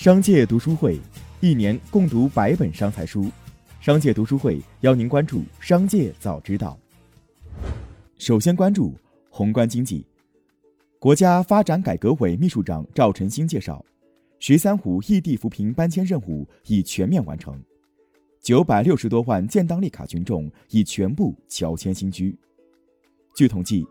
[0.00, 0.98] 商界读书会，
[1.40, 3.30] 一年共读百本商财书。
[3.82, 6.78] 商界读书会邀您关注商界早知道。
[8.16, 8.94] 首先关注
[9.28, 10.02] 宏观经济。
[10.98, 13.84] 国家发展改革委秘书长赵晨星介绍，
[14.38, 17.62] 十三户异地扶贫搬迁任务已全面完成，
[18.40, 22.34] 九百六十多万建档立卡群众已全部乔迁新居。
[23.34, 23.86] 据统计，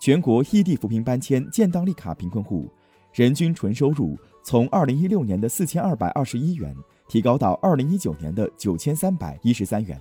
[0.00, 2.66] 全国异地扶贫搬迁建档立卡贫困户
[3.12, 4.18] 人均纯收入。
[4.42, 6.74] 从二零一六年的四千二百二十一元
[7.08, 10.00] 提高到二零一九年的九千三百一十三元。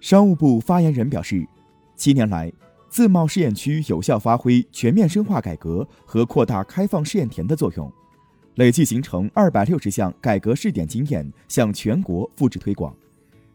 [0.00, 1.46] 商务部发言人表示，
[1.94, 2.52] 七年来，
[2.88, 7.90] 自贸试验区有效发挥全面深化改革和扩大开放试验田的作用，
[8.56, 12.94] 累计形成二百六十项改革试点经验向全国复制推广，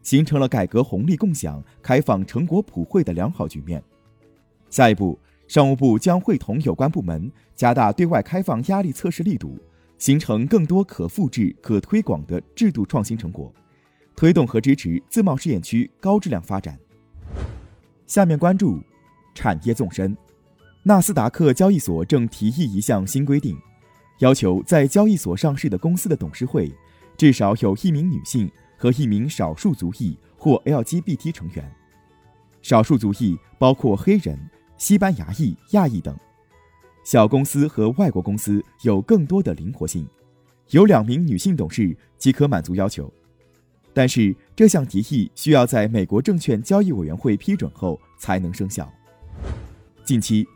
[0.01, 3.83] 形成了改革红利共享、开放成果普惠的良好局面。
[4.69, 5.19] 下一步。
[5.51, 9.59] 商务部将会同有关部门加大对外开放压力测试力度，
[9.97, 13.53] 形成更多可复制、可推广的制度创新成果，
[14.15, 16.79] 推动和支持自贸试验区高质量发展。
[18.07, 18.81] 下面关注
[19.35, 20.15] 产业纵深，
[20.83, 23.57] 纳斯达克交易所正提议一项新规定，
[24.19, 26.73] 要求在交易所上市的公司的董事会
[27.17, 31.71] 至少有一名女性和一名少数族裔或 LGBT 成员，
[32.61, 34.39] 少数族裔包括黑人。
[34.81, 36.17] 西班牙裔、亚裔等
[37.03, 40.07] 小公司和外国公司有更多的灵活性，
[40.71, 43.13] 有两名女性董事即可满足要求。
[43.93, 48.91] 但是这项提议需要在美国证券交易委员会批准后才能生效。
[50.03, 50.47] 近期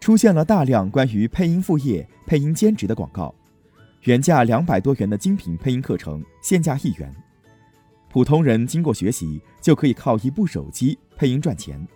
[0.00, 3.32] 出现了大量关于配音副业、配音兼职的广告，
[4.02, 7.14] 原价两百多元的精品配音课程现价一元，
[8.10, 11.86] 普通人经过学习就可以靠一部手机配音赚钱。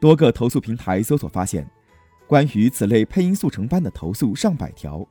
[0.00, 1.68] 多个投诉平台搜索发现，
[2.26, 5.06] 关于此类配音速成班的投诉上百条，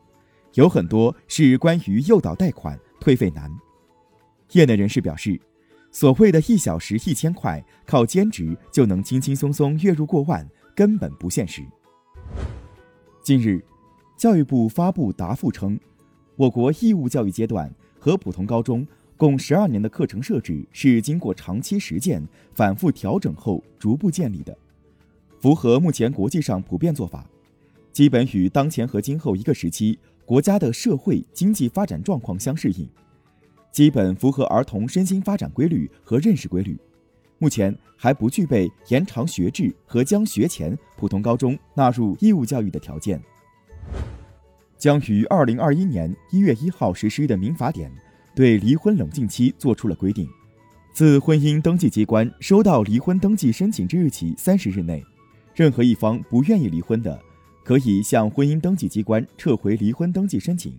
[0.55, 3.55] 有很多是关于诱导贷款、退费难。
[4.53, 5.39] 业内人士表示，
[5.91, 11.61] 所谓的一小时一千块，靠兼职就能轻轻松松月入过万，根本不现实。
[13.21, 13.63] 近日，
[14.17, 15.79] 教育部发布答复称，
[16.35, 18.87] 我国义务教育阶段和普通高中
[19.17, 24.57] 共十二年的课程设置是经过长期实践、反复调整后逐步建立的。
[25.39, 27.25] 符合目前国际上普遍做法，
[27.93, 32.87] 基本与当前和今后一个时期国家的社会经济发展状况相适应，
[33.71, 36.77] 基本符合儿童身心发展规律和认识规律。
[37.37, 43.21] 目前还不具备延长学制和将学前普通高中纳入义务教育的条件。
[44.77, 47.89] 将于二零二一年一月一号实施的民法典
[48.35, 50.27] 对离婚冷静期作出了规定，
[50.93, 55.01] 自婚姻登记机关收到离婚登记申请之日起三十日内。
[55.53, 57.19] 任何一方不愿意离婚的，
[57.63, 60.73] 可以向婚姻登记机关撤回离婚登记申请。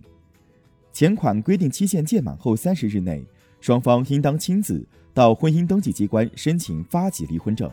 [0.91, 3.23] 前款规定期限届满后三十日内，
[3.59, 7.71] 双方应当亲自到婚姻登记机关申请发给离婚证，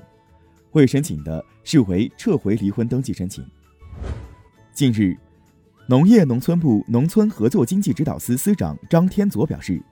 [0.72, 3.44] 未申请的视为撤回离婚登记申请。
[4.72, 5.16] 近日，
[5.86, 9.82] 农业农村部农村合作经济指导司司长张天佐表示，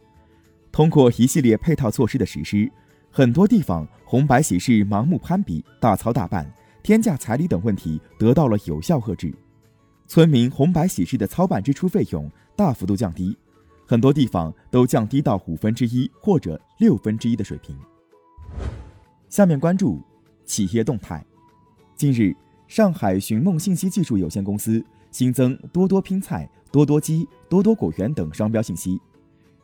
[0.71, 2.71] 通过一系列配套措施的实施，
[3.11, 6.49] 很多地方红白喜事盲目攀比、大操大办。
[6.86, 9.34] 天价彩礼等问题得到了有效遏制，
[10.06, 13.36] 村民红白喜事的操办支出费用大幅度降低，
[13.84, 17.76] 很多地方都降低到五分之一或者六分之一的水平。
[19.28, 20.00] 下面关注
[20.44, 21.26] 企业动态。
[21.97, 22.32] 近日，
[22.69, 24.80] 上海寻梦信息技术有限公司
[25.10, 28.97] 新增多多拼菜、多多鸡、多多果园等商标信息，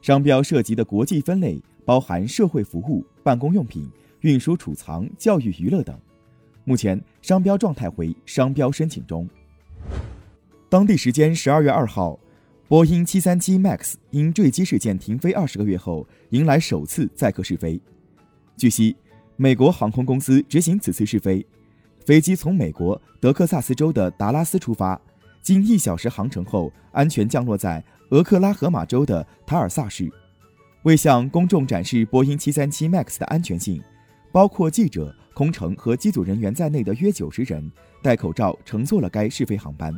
[0.00, 3.88] 商标涉及的国际分类包含社会服务、办公用品、
[4.22, 5.96] 运输储藏、教育娱乐等。
[6.64, 9.28] 目前商标状态为商标申请中。
[10.68, 12.18] 当地时间十二月二号，
[12.68, 17.80] 波音七三七 MAX 因坠机事件停飞二十个月后，迎来首次载客试飞。
[18.56, 18.96] 据悉，
[19.36, 21.44] 美国航空公司执行此次试飞，
[22.06, 24.98] 飞机从美国德克萨斯州的达拉斯出发，
[25.42, 30.10] 经一小时航程后，安全降落在俄克拉荷马州的塔尔萨市。
[30.84, 33.82] 为向公众展示波音七三七 MAX 的安全性。
[34.32, 37.70] 包括记者、空乘和机组人员在内的约九十人
[38.02, 39.94] 戴口罩乘坐了该试飞航班。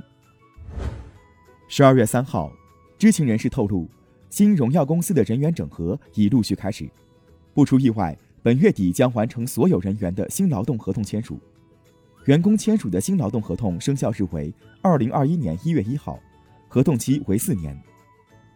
[1.69, 2.53] 十二月三号，
[2.99, 3.89] 知情人士透露，
[4.31, 6.91] 新荣耀公司的人员整合已陆续开始，
[7.55, 11.39] 不出意外，本月底将完成所有人员的新劳动合同签署。
[12.25, 14.53] 员工签署的新劳动合同生效日为
[14.83, 16.19] 二零二一年一月一号，
[16.69, 17.81] 合同期为四年。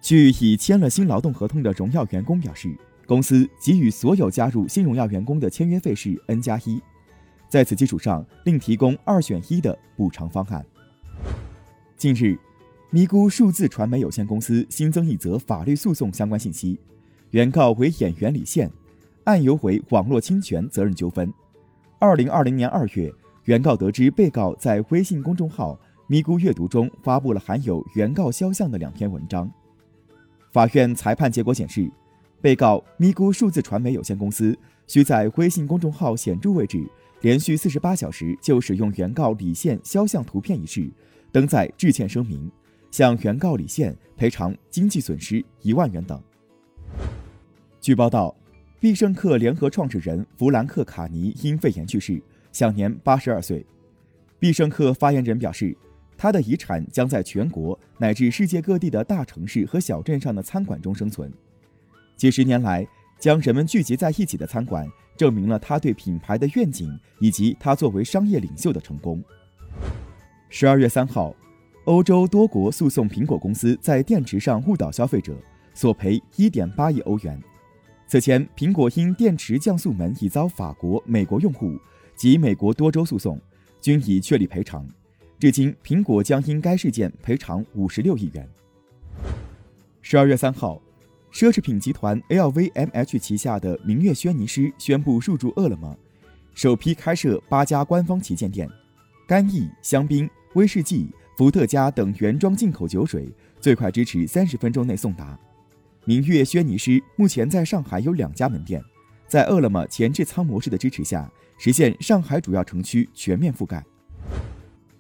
[0.01, 2.77] 据已签了新劳动合同的荣耀员工表示。
[3.09, 6.79] 公司给予所有加入新荣耀员工的签约费是 N 加一，
[7.49, 10.63] 在此基础上另提供二选一的补偿方案。
[11.97, 12.39] 近日，
[12.91, 16.79] 咪咕数字传媒有限公司新增一则法律诉讼相关信息，
[17.31, 18.71] 原告为演员李现，
[19.25, 21.33] 案由为网络侵权责任纠纷。
[21.99, 23.11] 二零二零年二月，
[23.45, 29.51] 原告得知被告在微信公众号“咪咕阅读”中发布了含有原告肖像的两篇文章。
[30.53, 31.91] 法院裁判结果显示，
[32.41, 34.57] 被告咪咕数字传媒有限公司
[34.87, 36.89] 需在微信公众号显著位置
[37.21, 40.89] 连续四十八小时就使用原告李现肖像图片一事
[41.33, 42.51] 登载致歉声明，
[42.91, 46.23] 向原告李现赔偿经济损失一万元等。
[47.81, 48.35] 据报道，
[48.81, 53.67] 必胜客联合创始人弗兰克·卡尼因肺炎去世，享年八十二岁。
[54.39, 55.77] 必胜客发言人表示。
[56.21, 61.33] 他的遗产将在全国乃至世界各地的大城市和小镇上的餐馆中生存。
[62.19, 62.85] 几十年来，
[63.17, 69.23] 将人们聚集在一起的餐馆，证明了他对品牌的愿景以及他作为商业领袖的成功。
[70.49, 71.33] 十二月三号，
[71.85, 75.33] 欧洲多国诉讼苹果公司在电池上误导消费者，
[75.75, 77.41] 索赔一点八亿欧元。
[78.09, 81.79] 此前，苹果因电池降速门已遭法国、美国用户
[82.17, 83.41] 及美国多州诉讼，
[83.81, 84.85] 均已确立赔偿。
[85.39, 88.49] 至今，苹果将因该事件赔偿五十六亿元。
[90.03, 90.83] 十二月三号，
[91.39, 95.97] 奢侈品集团 LVMH 旗下的明月轩尼诗宣布入驻饿了么，
[96.53, 98.69] 首批开设八家官方旗舰店。
[99.25, 105.39] 干邑、香槟、威士忌、伏特加等原装进口酒水最快支持三十分钟内送达。
[106.05, 108.83] 明月轩尼诗目前在上海有两家门店，
[109.29, 113.85] 在饿了么前置仓模式的支持下，实现上海主要城区全面覆盖。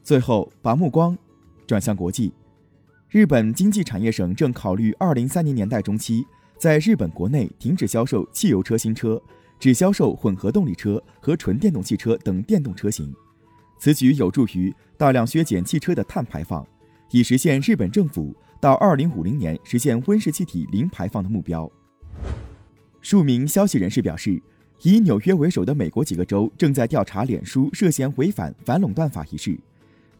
[0.04, 1.18] 最后，把目光
[1.66, 2.32] 转向国际。
[3.10, 6.26] 日本经济产业省正考虑二零三零年代中期
[6.58, 9.18] 在日本国内停止销售汽油车新车，
[9.58, 13.10] 只销售混合动力车和纯电动汽车等电动车型。
[13.78, 16.66] 此举有助于大量削减汽车的碳排放，
[17.10, 21.70] 以实现日本政府到二零五零年实现温室气体零排放的目标。
[23.00, 24.38] 数名消息人士表示，
[24.82, 29.58] 以纽约为首的美国几个州正在调查脸书涉嫌违反反垄断法一事。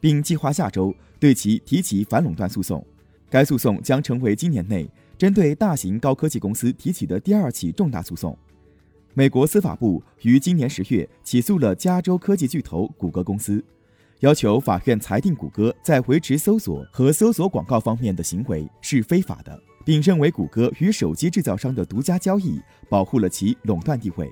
[0.00, 2.84] 并计划下周对其提起反垄断诉讼，
[3.28, 8.36] 该诉讼将成为今年内针对大型高科技公司提起的第二起重大诉讼。
[9.14, 13.64] 美国司法部于今年十月起诉了加州科技巨头谷歌公司，
[14.20, 24.30] 要求法院裁定谷歌在维持搜索和搜索广告方面的行为是非法的，并认为谷歌与手机制造商的独家交易保护了其垄断地位。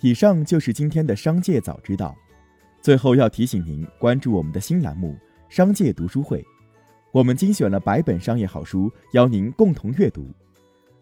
[0.00, 2.16] 以上就是今天的商界早知道。
[2.82, 5.12] 最后要提醒您关注我们的新栏目
[5.54, 6.40] 《商界读书会》，
[7.12, 10.26] 我们精选了百本商业好书，邀您共同阅读。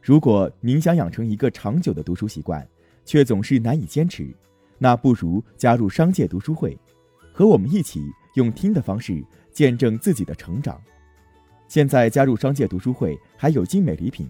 [0.02, 2.66] 如果您想养成一个长久的读书习惯，
[3.04, 4.34] 却总是难以坚持，
[4.76, 6.76] 那不如加入商界读书会，
[7.32, 8.02] 和我们一起
[8.34, 10.80] 用听的方式见证自己的成长。
[11.69, 14.28] 现在加入商界读书会还有精美礼品，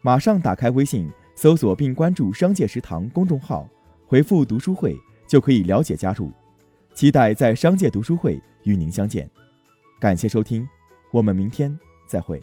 [0.00, 3.68] 马上打开微信搜索并关注“商界食堂”公众号，
[4.06, 4.96] 回复“读书会”
[5.28, 6.32] 就可以了解加入。
[6.94, 9.28] 期待在商界读书会与您相见，
[10.00, 10.68] 感谢收听，
[11.12, 11.76] 我们明天
[12.06, 12.42] 再会。